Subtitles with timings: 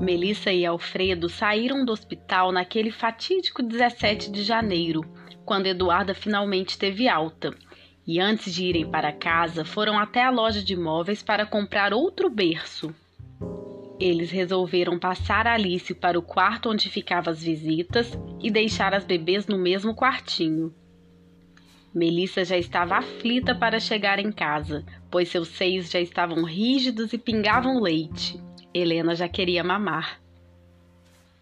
[0.00, 5.04] Melissa e Alfredo saíram do hospital naquele fatídico 17 de janeiro,
[5.44, 7.54] quando Eduarda finalmente teve alta.
[8.06, 12.30] E antes de irem para casa, foram até a loja de móveis para comprar outro
[12.30, 12.94] berço.
[14.00, 19.46] Eles resolveram passar Alice para o quarto onde ficavam as visitas e deixar as bebês
[19.46, 20.74] no mesmo quartinho.
[21.94, 27.18] Melissa já estava aflita para chegar em casa, pois seus seios já estavam rígidos e
[27.18, 28.40] pingavam leite.
[28.72, 30.20] Helena já queria mamar.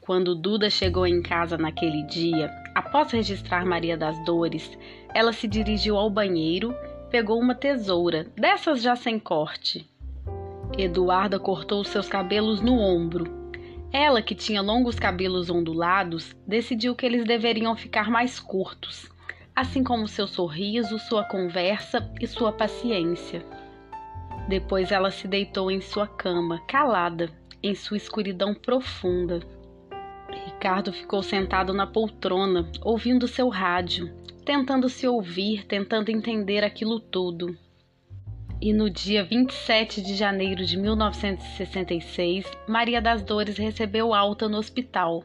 [0.01, 4.79] Quando Duda chegou em casa naquele dia, após registrar Maria das Dores,
[5.15, 6.75] ela se dirigiu ao banheiro,
[7.11, 9.87] pegou uma tesoura, dessas já sem corte.
[10.79, 13.53] Eduarda cortou seus cabelos no ombro.
[13.93, 19.11] Ela, que tinha longos cabelos ondulados, decidiu que eles deveriam ficar mais curtos,
[19.55, 23.45] assim como seu sorriso, sua conversa e sua paciência.
[24.49, 27.31] Depois ela se deitou em sua cama, calada,
[27.63, 29.41] em sua escuridão profunda.
[30.47, 34.11] Ricardo ficou sentado na poltrona, ouvindo seu rádio,
[34.47, 37.55] tentando se ouvir, tentando entender aquilo tudo.
[38.59, 45.23] E no dia 27 de janeiro de 1966, Maria das Dores recebeu alta no hospital.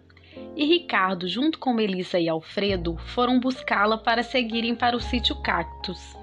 [0.56, 6.23] E Ricardo, junto com Melissa e Alfredo, foram buscá-la para seguirem para o sítio Cactus.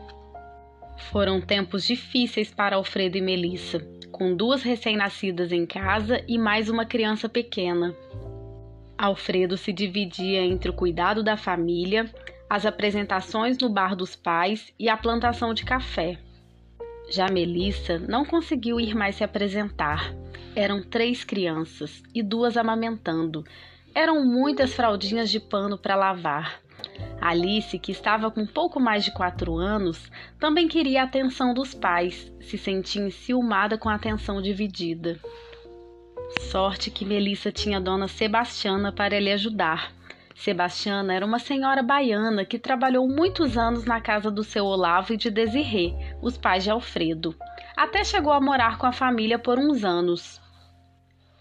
[1.08, 3.80] Foram tempos difíceis para Alfredo e Melissa,
[4.12, 7.96] com duas recém-nascidas em casa e mais uma criança pequena.
[8.96, 12.08] Alfredo se dividia entre o cuidado da família,
[12.48, 16.18] as apresentações no bar dos pais e a plantação de café.
[17.08, 20.14] Já Melissa não conseguiu ir mais se apresentar.
[20.54, 23.44] Eram três crianças e duas amamentando.
[23.92, 26.60] Eram muitas fraldinhas de pano para lavar.
[27.20, 32.32] Alice, que estava com pouco mais de quatro anos, também queria a atenção dos pais,
[32.40, 35.20] se sentia enciumada com a atenção dividida.
[36.50, 39.92] Sorte que Melissa tinha Dona Sebastiana para lhe ajudar.
[40.34, 45.16] Sebastiana era uma senhora baiana que trabalhou muitos anos na casa do seu Olavo e
[45.16, 45.92] de Desirê,
[46.22, 47.37] os pais de Alfredo.
[47.76, 50.41] Até chegou a morar com a família por uns anos.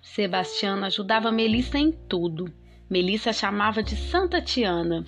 [0.02, 2.52] Sebastiana ajudava Melissa em tudo.
[2.90, 5.06] Melissa chamava de Santa Tiana.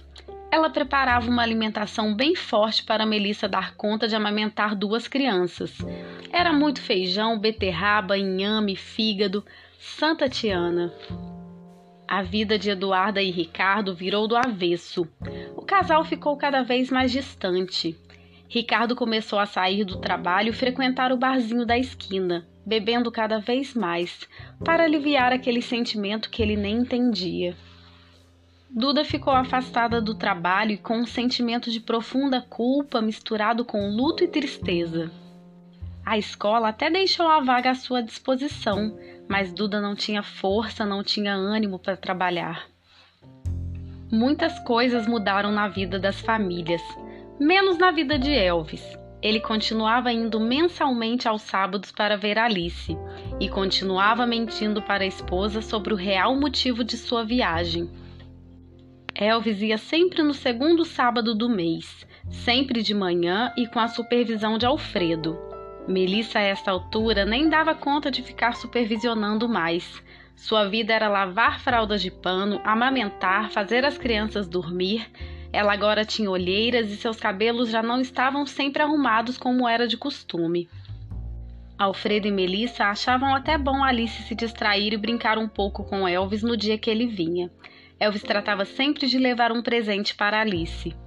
[0.52, 5.78] Ela preparava uma alimentação bem forte para Melissa dar conta de amamentar duas crianças.
[6.30, 9.46] Era muito feijão, beterraba, inhame, fígado.
[9.80, 10.94] Santa Tiana.
[12.08, 15.08] A vida de Eduarda e Ricardo virou do avesso.
[15.56, 17.98] O casal ficou cada vez mais distante.
[18.50, 23.74] Ricardo começou a sair do trabalho e frequentar o barzinho da esquina, bebendo cada vez
[23.74, 24.28] mais,
[24.64, 27.56] para aliviar aquele sentimento que ele nem entendia.
[28.74, 34.24] Duda ficou afastada do trabalho e com um sentimento de profunda culpa misturado com luto
[34.24, 35.12] e tristeza.
[36.06, 41.04] A escola até deixou a vaga à sua disposição, mas Duda não tinha força, não
[41.04, 42.66] tinha ânimo para trabalhar.
[44.09, 46.82] Muitas coisas mudaram na vida das famílias,
[47.38, 48.98] menos na vida de Elvis.
[49.22, 52.98] Ele continuava indo mensalmente aos sábados para ver Alice
[53.38, 57.90] e continuava mentindo para a esposa sobre o real motivo de sua viagem
[59.22, 64.58] Elvis ia sempre no segundo sábado do mês, sempre de manhã e com a supervisão
[64.58, 65.38] de Alfredo.
[65.88, 70.02] Melissa, a esta altura, nem dava conta de ficar supervisionando mais.
[70.36, 75.08] Sua vida era lavar fraldas de pano, amamentar, fazer as crianças dormir.
[75.53, 79.98] Ela agora tinha olheiras e seus cabelos já não estavam sempre arrumados como era de
[79.98, 80.68] costume.
[81.78, 86.42] Alfredo e Melissa achavam até bom Alice se distrair e brincar um pouco com Elvis
[86.42, 87.52] no dia que ele vinha.
[88.02, 90.98] Elvis tratava sempre de levar um presente para Alice.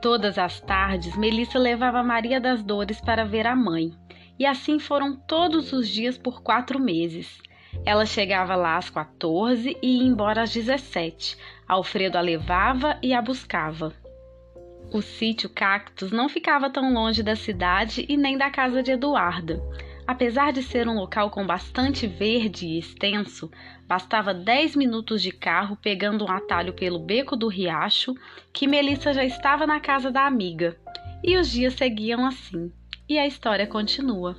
[0.00, 3.90] Todas as tardes, Melissa levava Maria das Dores para ver a mãe,
[4.38, 7.42] e assim foram todos os dias por quatro meses.
[7.84, 11.36] Ela chegava lá às 14 e ia embora às 17.
[11.66, 13.92] Alfredo a levava e a buscava.
[14.92, 19.60] O sítio Cactus não ficava tão longe da cidade e nem da casa de Eduarda.
[20.12, 23.50] Apesar de ser um local com bastante verde e extenso,
[23.88, 28.14] bastava 10 minutos de carro pegando um atalho pelo beco do riacho
[28.52, 30.76] que Melissa já estava na casa da amiga.
[31.24, 32.70] E os dias seguiam assim.
[33.08, 34.36] E a história continua.